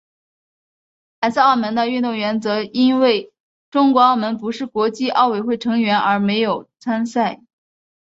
[1.19, 3.31] 而来自澳门的运动员则因为
[3.69, 7.43] 中国澳门不是国际奥委会成员而没有参赛。